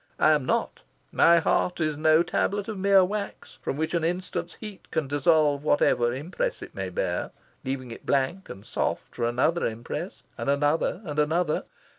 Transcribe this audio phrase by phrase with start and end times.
[0.17, 0.79] I am not.
[1.11, 5.63] My heart is no tablet of mere wax, from which an instant's heat can dissolve
[5.63, 7.29] whatever impress it may bear,
[7.63, 11.65] leaving it blank and soft for another impress, and another, and another.